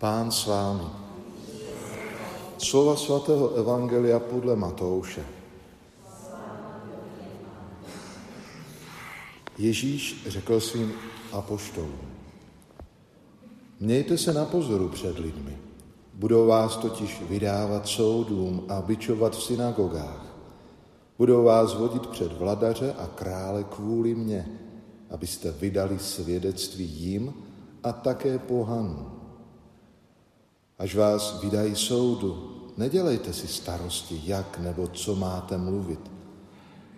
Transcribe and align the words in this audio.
Pán 0.00 0.32
s 0.32 0.48
vámi. 0.48 0.88
Slova 2.56 2.96
svatého 2.96 3.52
Evangelia 3.60 4.16
podle 4.16 4.56
Matouše. 4.56 5.20
Ježíš 9.58 10.24
řekl 10.28 10.60
svým 10.60 10.92
apoštolům. 11.32 12.08
Mějte 13.80 14.18
se 14.18 14.32
na 14.32 14.44
pozoru 14.44 14.88
před 14.88 15.18
lidmi. 15.18 15.58
Budou 16.14 16.46
vás 16.46 16.76
totiž 16.76 17.22
vydávat 17.28 17.88
soudům 17.88 18.64
a 18.68 18.80
bičovat 18.80 19.36
v 19.36 19.42
synagogách. 19.42 20.24
Budou 21.18 21.44
vás 21.44 21.74
vodit 21.74 22.06
před 22.06 22.32
vladaře 22.32 22.94
a 22.98 23.06
krále 23.06 23.64
kvůli 23.64 24.14
mně, 24.14 24.48
abyste 25.10 25.52
vydali 25.52 25.98
svědectví 25.98 26.84
jim 26.84 27.34
a 27.82 27.92
také 27.92 28.38
pohanům. 28.38 29.19
Až 30.80 30.94
vás 30.94 31.40
vydají 31.42 31.76
soudu, 31.76 32.56
nedělejte 32.76 33.32
si 33.32 33.48
starosti, 33.48 34.20
jak 34.24 34.58
nebo 34.58 34.86
co 34.88 35.16
máte 35.16 35.58
mluvit, 35.58 36.10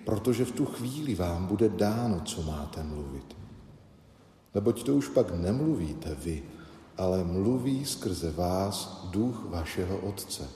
protože 0.05 0.45
v 0.45 0.53
tu 0.53 0.65
chvíli 0.67 1.15
vám 1.15 1.47
bude 1.47 1.69
dáno, 1.69 2.21
co 2.21 2.43
máte 2.43 2.83
mluvit. 2.83 3.37
Neboť 4.55 4.83
to 4.83 4.95
už 4.95 5.09
pak 5.09 5.35
nemluvíte 5.35 6.15
vy, 6.15 6.43
ale 6.97 7.25
mluví 7.25 7.85
skrze 7.85 8.31
vás 8.31 9.09
duch 9.11 9.45
vašeho 9.49 9.99
Otce. 9.99 10.49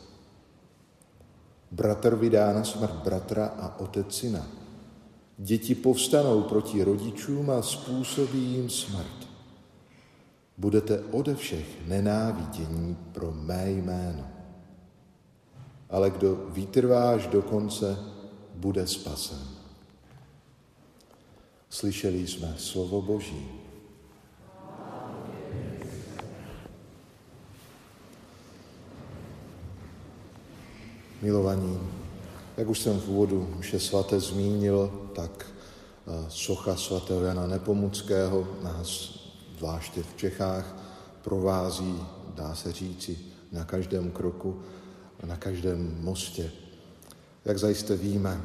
Bratr 1.70 2.14
vydá 2.14 2.52
na 2.52 2.64
smrt 2.64 2.94
bratra 2.94 3.46
a 3.46 3.80
otec 3.80 4.14
syna. 4.14 4.46
Děti 5.38 5.74
povstanou 5.74 6.42
proti 6.42 6.82
rodičům 6.82 7.50
a 7.50 7.62
způsobí 7.62 8.38
jim 8.38 8.70
smrt. 8.70 9.25
Budete 10.58 11.04
ode 11.10 11.34
všech 11.34 11.86
nenávidění 11.86 12.96
pro 13.12 13.32
mé 13.32 13.70
jméno. 13.70 14.26
Ale 15.90 16.10
kdo 16.10 16.36
vytrvá 16.48 17.10
až 17.10 17.26
do 17.26 17.42
konce, 17.42 17.98
bude 18.54 18.86
spasen. 18.86 19.38
Slyšeli 21.70 22.26
jsme 22.26 22.54
slovo 22.56 23.02
Boží. 23.02 23.48
Milovaní, 31.22 31.80
jak 32.56 32.68
už 32.68 32.78
jsem 32.78 33.00
v 33.00 33.08
úvodu 33.08 33.56
vše 33.60 33.80
svaté 33.80 34.20
zmínil, 34.20 35.10
tak 35.14 35.46
eh, 35.46 36.26
socha 36.28 36.76
svatého 36.76 37.22
Jana 37.22 37.46
Nepomuckého 37.46 38.48
nás 38.62 39.25
zvláště 39.58 40.02
v 40.02 40.16
Čechách 40.16 40.76
provází, 41.22 42.00
dá 42.34 42.54
se 42.54 42.72
říci, 42.72 43.18
na 43.52 43.64
každém 43.64 44.10
kroku, 44.10 44.62
na 45.26 45.36
každém 45.36 45.96
mostě. 46.00 46.50
Jak 47.44 47.58
zajisté 47.58 47.96
víme, 47.96 48.40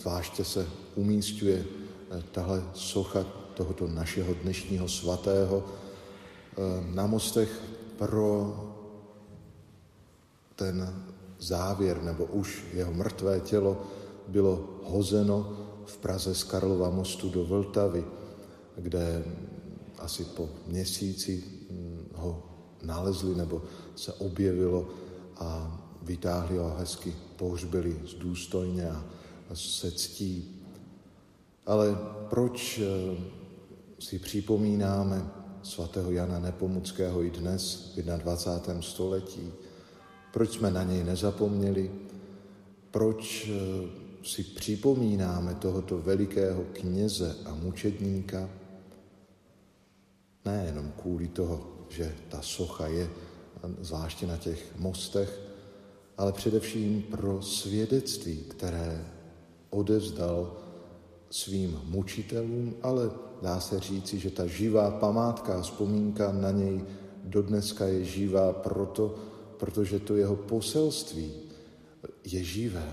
zvláště 0.00 0.44
se 0.44 0.66
umístuje 0.94 1.64
eh, 1.64 2.22
tahle 2.32 2.62
socha 2.74 3.24
tohoto 3.54 3.88
našeho 3.88 4.34
dnešního 4.34 4.88
svatého 4.88 5.64
eh, 5.64 6.94
na 6.94 7.06
mostech 7.06 7.60
pro 7.98 8.56
ten 10.56 11.04
závěr, 11.38 12.02
nebo 12.02 12.24
už 12.24 12.64
jeho 12.72 12.92
mrtvé 12.92 13.40
tělo 13.40 13.82
bylo 14.28 14.80
hozeno 14.84 15.56
v 15.86 15.96
Praze 15.96 16.34
z 16.34 16.44
Karlova 16.44 16.90
mostu 16.90 17.30
do 17.30 17.44
Vltavy, 17.44 18.04
kde 18.76 19.24
asi 20.02 20.24
po 20.24 20.48
měsíci 20.66 21.44
hm, 21.70 22.06
ho 22.14 22.42
nalezli 22.82 23.34
nebo 23.34 23.62
se 23.96 24.12
objevilo 24.12 24.88
a 25.36 25.78
vytáhli 26.02 26.58
ho 26.58 26.74
hezky 26.78 27.14
pohřbili 27.36 28.00
důstojně 28.18 28.90
a 28.90 29.04
se 29.54 29.92
ctí. 29.92 30.62
Ale 31.66 31.98
proč 32.30 32.78
eh, 32.78 33.16
si 33.98 34.18
připomínáme 34.18 35.30
svatého 35.62 36.10
Jana 36.10 36.38
Nepomuckého 36.38 37.22
i 37.22 37.30
dnes 37.30 37.92
v 37.96 38.02
21. 38.02 38.82
století? 38.82 39.52
Proč 40.32 40.50
jsme 40.50 40.70
na 40.70 40.82
něj 40.82 41.04
nezapomněli? 41.04 41.90
Proč 42.90 43.48
eh, 43.48 43.88
si 44.22 44.42
připomínáme 44.44 45.54
tohoto 45.54 45.98
velikého 45.98 46.64
kněze 46.72 47.36
a 47.44 47.54
mučedníka? 47.54 48.48
Nejenom 50.44 50.92
kvůli 51.02 51.28
toho, 51.28 51.66
že 51.88 52.14
ta 52.28 52.42
socha 52.42 52.86
je 52.86 53.10
zvláště 53.80 54.26
na 54.26 54.36
těch 54.36 54.78
mostech, 54.78 55.40
ale 56.18 56.32
především 56.32 57.02
pro 57.02 57.42
svědectví, 57.42 58.36
které 58.36 59.06
odevzdal 59.70 60.56
svým 61.30 61.80
mučitelům, 61.84 62.74
ale 62.82 63.10
dá 63.42 63.60
se 63.60 63.80
říci, 63.80 64.18
že 64.18 64.30
ta 64.30 64.46
živá 64.46 64.90
památka 64.90 65.58
a 65.58 65.62
vzpomínka 65.62 66.32
na 66.32 66.50
něj 66.50 66.84
dodneska 67.24 67.86
je 67.86 68.04
živá 68.04 68.52
proto, 68.52 69.14
protože 69.56 69.98
to 69.98 70.16
jeho 70.16 70.36
poselství 70.36 71.32
je 72.24 72.44
živé. 72.44 72.92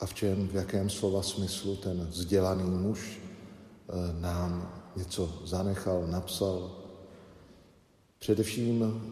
A 0.00 0.06
v 0.06 0.14
čem, 0.14 0.48
v 0.48 0.54
jakém 0.54 0.90
slova 0.90 1.22
smyslu 1.22 1.76
ten 1.76 2.06
vzdělaný 2.10 2.70
muž 2.70 3.18
eh, 3.18 4.20
nám 4.20 4.82
něco 4.96 5.42
zanechal, 5.44 6.06
napsal. 6.06 6.76
Především, 8.18 9.02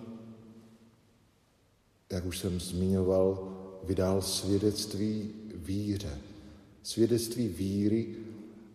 jak 2.13 2.25
už 2.25 2.39
jsem 2.39 2.61
zmiňoval, 2.61 3.49
vydal 3.83 4.23
svědectví 4.23 5.31
víře. 5.55 6.19
Svědectví 6.83 7.49
víry, 7.49 8.17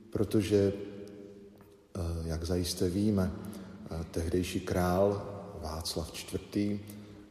protože, 0.10 0.74
eh, 0.74 2.00
jak 2.26 2.44
zajisté 2.44 2.90
víme, 2.90 3.32
eh, 3.32 4.06
tehdejší 4.12 4.60
král 4.60 5.36
Václav 5.62 6.12
IV 6.14 6.80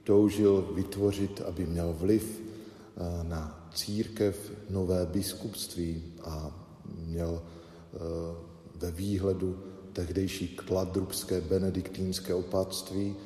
toužil 0.04 0.72
vytvořit, 0.74 1.40
aby 1.40 1.66
měl 1.66 1.92
vliv 1.98 2.40
eh, 2.40 3.24
na 3.24 3.70
církev 3.74 4.52
nové 4.70 5.06
biskupství 5.06 6.02
a 6.24 6.50
měl 7.06 7.42
ve 8.78 8.90
výhledu 8.90 9.58
tehdejší 9.92 10.48
kladrubské 10.48 11.40
benediktínské 11.40 12.34
opatství, 12.34 13.16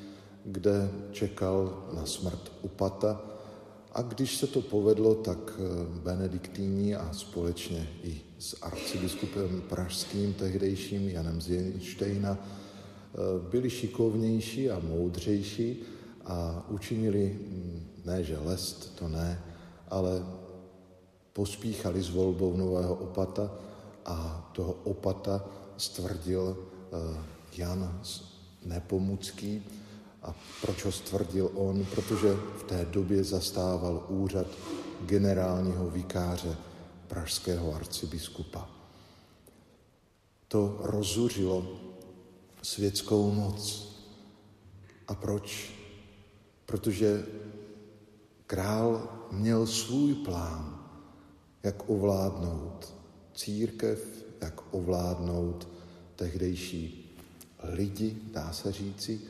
kde 0.45 0.91
čekal 1.13 1.89
na 1.95 2.07
smrt 2.07 2.53
upata. 2.63 3.21
A 3.93 4.03
když 4.03 4.37
se 4.37 4.47
to 4.47 4.61
povedlo, 4.61 5.15
tak 5.15 5.39
eh, 5.59 5.63
benediktíni 6.03 6.97
a 6.97 7.13
společně 7.13 7.89
i 8.03 8.21
s 8.39 8.63
arcibiskupem 8.63 9.63
pražským 9.69 10.35
tehdejším 10.35 11.09
Janem 11.09 11.41
Zjenštejna 11.41 12.39
byli 13.51 13.71
šikovnější 13.71 14.71
a 14.71 14.79
moudřejší 14.79 15.77
a 16.25 16.67
učinili, 16.69 17.39
mm, 17.49 17.87
ne 18.05 18.25
že 18.25 18.39
lest, 18.39 18.97
to 18.99 19.09
ne, 19.09 19.43
ale 19.89 20.27
pospíchali 21.33 22.03
s 22.03 22.11
volbou 22.11 22.57
nového 22.57 22.95
opata 22.95 23.51
a 24.05 24.51
toho 24.53 24.73
opata 24.85 25.45
stvrdil 25.77 26.57
eh, 26.57 27.25
Jan 27.57 28.01
Nepomucký. 28.65 29.63
A 30.23 30.35
proč 30.61 30.85
ho 30.85 30.93
stvrdil 30.93 31.51
on? 31.55 31.85
Protože 31.85 32.35
v 32.35 32.63
té 32.63 32.85
době 32.85 33.25
zastával 33.25 34.07
úřad 34.09 34.47
generálního 35.01 35.91
vikáře 35.91 36.57
pražského 37.09 37.75
arcibiskupa. 37.75 38.69
To 40.49 40.77
rozuřilo 40.81 41.67
světskou 42.63 43.33
moc. 43.33 43.89
A 45.09 45.15
proč? 45.15 45.72
protože 46.72 47.27
král 48.47 49.09
měl 49.31 49.66
svůj 49.66 50.15
plán, 50.15 50.89
jak 51.63 51.91
ovládnout 51.91 52.95
církev, 53.34 54.25
jak 54.41 54.75
ovládnout 54.75 55.69
tehdejší 56.17 57.15
lidi, 57.63 58.17
dá 58.33 58.53
se 58.53 58.73
říci. 58.73 59.21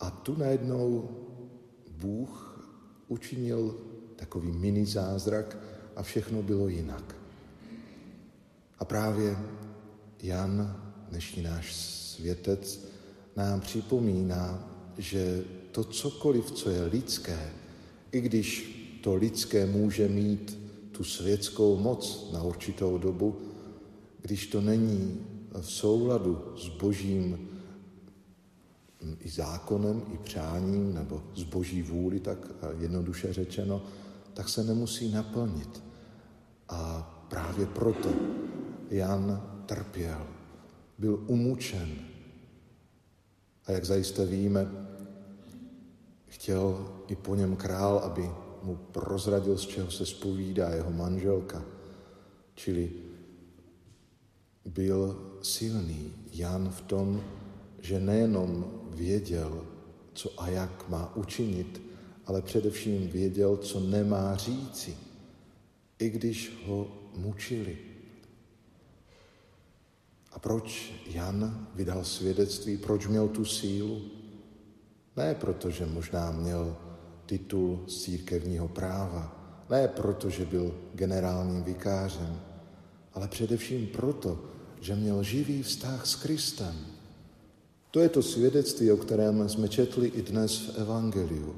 A 0.00 0.10
tu 0.10 0.36
najednou 0.36 1.10
Bůh 1.90 2.60
učinil 3.08 3.80
takový 4.16 4.52
mini 4.52 4.86
zázrak 4.86 5.56
a 5.96 6.02
všechno 6.02 6.42
bylo 6.42 6.68
jinak. 6.68 7.14
A 8.78 8.84
právě 8.84 9.36
Jan, 10.22 10.82
dnešní 11.08 11.42
náš 11.42 11.74
světec, 11.74 12.80
nám 13.36 13.60
připomíná, 13.60 14.70
že 14.98 15.44
to 15.72 15.84
cokoliv, 15.84 16.50
co 16.50 16.70
je 16.70 16.84
lidské, 16.84 17.52
i 18.12 18.20
když 18.20 18.76
to 19.02 19.14
lidské 19.14 19.66
může 19.66 20.08
mít 20.08 20.65
tu 20.96 21.04
světskou 21.04 21.76
moc 21.76 22.30
na 22.32 22.42
určitou 22.42 22.98
dobu, 22.98 23.36
když 24.22 24.46
to 24.46 24.60
není 24.60 25.20
v 25.60 25.70
souladu 25.70 26.54
s 26.56 26.68
božím 26.68 27.48
i 29.20 29.28
zákonem, 29.28 30.02
i 30.14 30.18
přáním, 30.18 30.94
nebo 30.94 31.22
z 31.34 31.42
boží 31.42 31.82
vůli, 31.82 32.20
tak 32.20 32.38
jednoduše 32.78 33.32
řečeno, 33.32 33.82
tak 34.34 34.48
se 34.48 34.64
nemusí 34.64 35.12
naplnit. 35.12 35.82
A 36.68 37.02
právě 37.28 37.66
proto 37.66 38.08
Jan 38.90 39.42
trpěl, 39.66 40.26
byl 40.98 41.24
umučen. 41.26 41.88
A 43.66 43.72
jak 43.72 43.84
zajisté 43.84 44.26
víme, 44.26 44.70
chtěl 46.26 46.92
i 47.08 47.16
po 47.16 47.34
něm 47.34 47.56
král, 47.56 47.98
aby 47.98 48.30
mu 48.66 48.76
prozradil, 48.76 49.58
z 49.58 49.66
čeho 49.66 49.90
se 49.90 50.06
spovídá 50.06 50.74
jeho 50.74 50.90
manželka. 50.90 51.64
Čili 52.54 52.92
byl 54.64 55.22
silný 55.42 56.12
Jan 56.32 56.70
v 56.70 56.80
tom, 56.80 57.24
že 57.80 58.00
nejenom 58.00 58.82
věděl, 58.90 59.64
co 60.14 60.40
a 60.40 60.48
jak 60.48 60.88
má 60.88 61.16
učinit, 61.16 61.82
ale 62.26 62.42
především 62.42 63.08
věděl, 63.08 63.56
co 63.56 63.80
nemá 63.80 64.36
říci, 64.36 64.96
i 65.98 66.10
když 66.10 66.52
ho 66.66 66.90
mučili. 67.14 67.78
A 70.32 70.38
proč 70.38 70.92
Jan 71.06 71.68
vydal 71.74 72.04
svědectví, 72.04 72.76
proč 72.76 73.06
měl 73.06 73.28
tu 73.28 73.44
sílu? 73.44 74.02
Ne 75.16 75.34
proto, 75.34 75.70
že 75.70 75.86
možná 75.86 76.30
měl 76.30 76.76
titul 77.26 77.84
církevního 77.88 78.68
práva, 78.68 79.36
ne 79.70 79.88
proto, 79.88 80.30
že 80.30 80.46
byl 80.46 80.74
generálním 80.94 81.62
vikářem, 81.62 82.40
ale 83.14 83.28
především 83.28 83.86
proto, 83.86 84.40
že 84.80 84.94
měl 84.94 85.22
živý 85.22 85.62
vztah 85.62 86.06
s 86.06 86.16
Kristem. 86.16 86.76
To 87.90 88.00
je 88.00 88.08
to 88.08 88.22
svědectví, 88.22 88.92
o 88.92 88.96
kterém 88.96 89.48
jsme 89.48 89.68
četli 89.68 90.08
i 90.08 90.22
dnes 90.22 90.58
v 90.58 90.78
Evangeliu. 90.78 91.56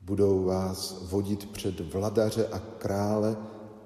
Budou 0.00 0.44
vás 0.44 1.02
vodit 1.02 1.50
před 1.52 1.80
vladaře 1.80 2.46
a 2.46 2.58
krále, 2.58 3.36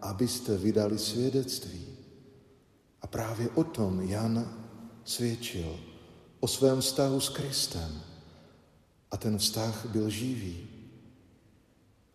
abyste 0.02 0.56
vydali 0.56 0.98
svědectví. 0.98 1.86
A 3.02 3.06
právě 3.06 3.48
o 3.54 3.64
tom 3.64 4.00
Jan 4.00 4.52
svědčil, 5.04 5.76
o 6.40 6.48
svém 6.48 6.80
vztahu 6.80 7.20
s 7.20 7.28
Kristem. 7.28 8.02
A 9.10 9.16
ten 9.16 9.38
vztah 9.38 9.86
byl 9.86 10.10
živý. 10.10 10.66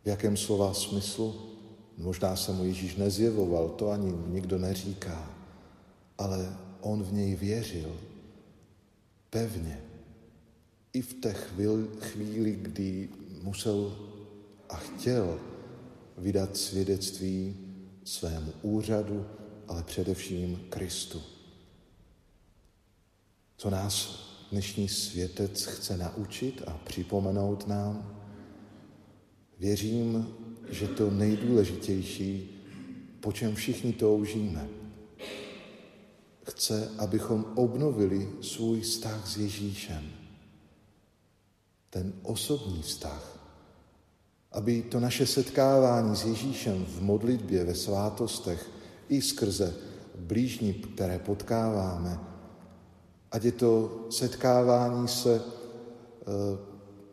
V 0.04 0.08
jakém 0.08 0.38
slova 0.38 0.74
smyslu? 0.74 1.52
Možná 1.98 2.36
se 2.36 2.52
mu 2.52 2.64
Ježíš 2.64 2.96
nezjevoval, 2.96 3.70
to 3.70 3.90
ani 3.90 4.14
nikdo 4.28 4.58
neříká, 4.58 5.32
ale 6.18 6.58
on 6.82 7.04
v 7.04 7.14
něj 7.14 7.36
věřil 7.36 8.00
pevně. 9.30 9.82
I 10.94 11.02
v 11.02 11.14
té 11.14 11.34
chvíli, 12.00 12.56
kdy 12.56 13.10
musel 13.42 13.98
a 14.70 14.76
chtěl 14.76 15.40
vydat 16.18 16.58
svědectví 16.58 17.56
svému 18.04 18.54
úřadu, 18.62 19.26
ale 19.68 19.84
především 19.84 20.66
Kristu. 20.70 21.22
Co 23.58 23.70
nás 23.70 24.31
dnešní 24.52 24.88
světec 24.88 25.66
chce 25.66 25.98
naučit 25.98 26.62
a 26.68 26.72
připomenout 26.84 27.68
nám? 27.68 28.22
Věřím, 29.60 30.28
že 30.70 30.88
to 30.88 31.12
nejdůležitější, 31.12 32.50
po 33.20 33.32
čem 33.32 33.56
všichni 33.56 33.94
toužíme, 33.94 34.68
chce, 36.44 36.92
abychom 36.98 37.46
obnovili 37.56 38.30
svůj 38.42 38.82
vztah 38.82 39.28
s 39.28 39.38
Ježíšem. 39.38 40.12
Ten 41.90 42.14
osobní 42.24 42.82
vztah. 42.82 43.38
Aby 44.52 44.82
to 44.82 45.00
naše 45.00 45.28
setkávání 45.28 46.16
s 46.16 46.26
Ježíšem 46.26 46.86
v 46.86 47.02
modlitbě, 47.02 47.64
ve 47.64 47.76
svátostech 47.76 48.70
i 49.10 49.22
skrze 49.22 49.74
blížní, 50.16 50.74
které 50.74 51.20
potkáváme, 51.20 52.31
ať 53.32 53.44
je 53.44 53.52
to 53.52 53.72
setkávání 54.10 55.08
se 55.08 55.42
eh, 55.42 56.58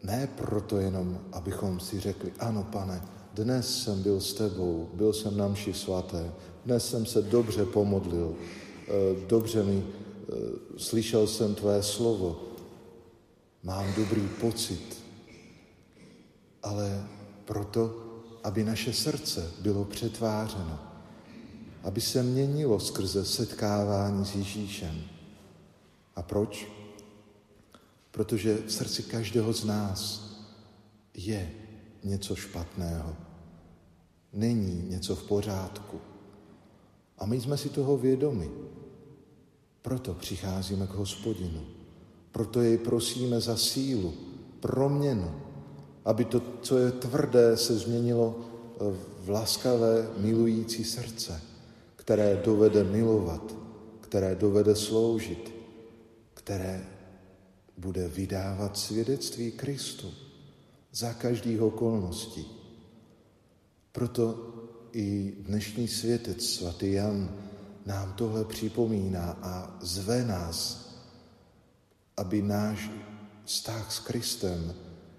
ne 0.02 0.28
proto 0.36 0.78
jenom, 0.78 1.18
abychom 1.32 1.80
si 1.80 2.00
řekli, 2.00 2.32
ano 2.38 2.66
pane, 2.72 3.02
dnes 3.34 3.82
jsem 3.82 4.02
byl 4.02 4.20
s 4.20 4.34
tebou, 4.34 4.88
byl 4.94 5.12
jsem 5.12 5.36
na 5.36 5.48
mši 5.48 5.74
svaté, 5.74 6.32
dnes 6.64 6.90
jsem 6.90 7.06
se 7.06 7.22
dobře 7.22 7.64
pomodlil, 7.64 8.34
eh, 8.34 9.26
dobře 9.26 9.62
mi, 9.62 9.82
eh, 9.82 10.32
slyšel 10.76 11.26
jsem 11.26 11.54
tvé 11.54 11.82
slovo, 11.82 12.40
mám 13.62 13.86
dobrý 13.96 14.28
pocit, 14.40 14.96
ale 16.62 17.04
proto, 17.44 18.04
aby 18.44 18.64
naše 18.64 18.92
srdce 18.92 19.50
bylo 19.60 19.84
přetvářeno, 19.84 20.78
aby 21.82 22.00
se 22.00 22.22
měnilo 22.22 22.80
skrze 22.80 23.24
setkávání 23.24 24.24
s 24.24 24.34
Ježíšem. 24.34 25.17
A 26.18 26.22
proč? 26.22 26.66
Protože 28.10 28.58
v 28.66 28.72
srdci 28.72 29.02
každého 29.02 29.52
z 29.52 29.64
nás 29.64 30.00
je 31.14 31.50
něco 32.04 32.36
špatného. 32.36 33.16
Není 34.32 34.90
něco 34.90 35.16
v 35.16 35.22
pořádku. 35.22 36.00
A 37.18 37.26
my 37.26 37.40
jsme 37.40 37.56
si 37.56 37.68
toho 37.68 37.96
vědomi. 37.96 38.50
Proto 39.82 40.14
přicházíme 40.14 40.86
k 40.86 40.90
hospodinu. 40.90 41.62
Proto 42.32 42.60
jej 42.62 42.78
prosíme 42.78 43.40
za 43.40 43.56
sílu, 43.56 44.14
proměnu, 44.60 45.40
aby 46.04 46.24
to, 46.24 46.42
co 46.62 46.78
je 46.78 46.92
tvrdé, 46.92 47.56
se 47.56 47.78
změnilo 47.78 48.38
v 49.24 49.30
laskavé, 49.30 50.10
milující 50.16 50.84
srdce, 50.84 51.40
které 51.96 52.42
dovede 52.44 52.84
milovat, 52.84 53.54
které 54.00 54.34
dovede 54.34 54.76
sloužit, 54.76 55.57
které 56.48 56.80
bude 57.76 58.08
vydávat 58.08 58.78
svědectví 58.78 59.52
Kristu 59.52 60.12
za 60.92 61.12
každých 61.12 61.60
okolností. 61.60 62.46
Proto 63.92 64.54
i 64.92 65.36
dnešní 65.44 65.88
světec 65.88 66.44
svatý 66.44 66.92
Jan 66.92 67.36
nám 67.86 68.12
tohle 68.12 68.44
připomíná 68.44 69.38
a 69.42 69.76
zve 69.80 70.24
nás, 70.24 70.88
aby 72.16 72.42
náš 72.42 72.90
vztah 73.44 73.92
s 73.92 74.00
Kristem 74.00 74.74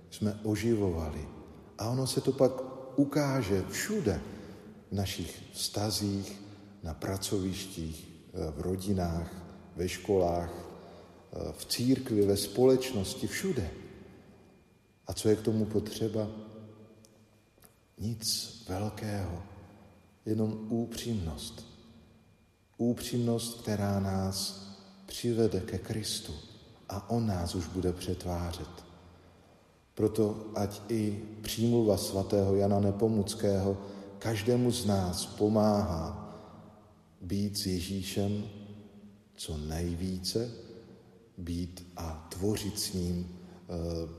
jsme 0.09 0.39
oživovali. 0.43 1.27
A 1.77 1.89
ono 1.89 2.07
se 2.07 2.21
to 2.21 2.31
pak 2.31 2.51
ukáže 2.97 3.65
všude 3.69 4.21
v 4.91 4.95
našich 4.95 5.43
vztazích, 5.53 6.41
na 6.83 6.93
pracovištích, 6.93 8.07
v 8.33 8.61
rodinách, 8.61 9.29
ve 9.75 9.89
školách, 9.89 10.68
v 11.51 11.65
církvi, 11.65 12.25
ve 12.25 12.37
společnosti, 12.37 13.27
všude. 13.27 13.69
A 15.07 15.13
co 15.13 15.29
je 15.29 15.35
k 15.35 15.41
tomu 15.41 15.65
potřeba? 15.65 16.27
Nic 17.97 18.55
velkého, 18.69 19.43
jenom 20.25 20.67
úpřímnost. 20.69 21.65
Úpřímnost, 22.77 23.61
která 23.61 23.99
nás 23.99 24.67
přivede 25.05 25.59
ke 25.59 25.77
Kristu 25.77 26.33
a 26.89 27.09
On 27.09 27.27
nás 27.27 27.55
už 27.55 27.67
bude 27.67 27.93
přetvářet. 27.93 28.85
Proto 29.93 30.45
ať 30.55 30.81
i 30.89 31.23
přímluva 31.41 31.97
svatého 31.97 32.55
Jana 32.55 32.79
Nepomuckého 32.79 33.77
každému 34.19 34.71
z 34.71 34.85
nás 34.85 35.25
pomáhá 35.25 36.35
být 37.21 37.57
s 37.57 37.65
Ježíšem 37.65 38.43
co 39.35 39.57
nejvíce, 39.57 40.51
být 41.39 41.87
a 41.97 42.27
tvořit 42.29 42.79
s 42.79 42.93
ním 42.93 43.39
eh, 43.69 44.09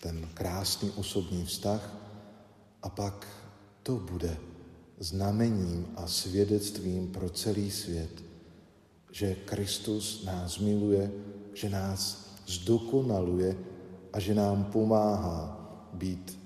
ten 0.00 0.28
krásný 0.34 0.90
osobní 0.90 1.44
vztah 1.44 1.96
a 2.82 2.88
pak 2.88 3.26
to 3.82 3.96
bude 3.96 4.36
znamením 4.98 5.86
a 5.96 6.06
svědectvím 6.06 7.08
pro 7.08 7.30
celý 7.30 7.70
svět, 7.70 8.22
že 9.12 9.34
Kristus 9.34 10.24
nás 10.24 10.58
miluje, 10.58 11.12
že 11.54 11.70
nás 11.70 12.30
zdokonaluje 12.46 13.56
a 14.12 14.20
že 14.20 14.34
nám 14.34 14.64
pomáhá 14.64 15.56
být 15.92 16.38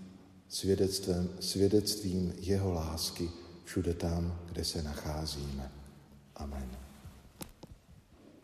svědectvím, 0.49 1.31
svědectvím 1.41 2.33
jeho 2.39 2.73
lásky 2.73 3.31
všude 3.65 3.95
tam, 3.95 4.39
kde 4.47 4.65
se 4.65 4.83
nacházíme. 4.83 5.73
Amen. 6.37 6.84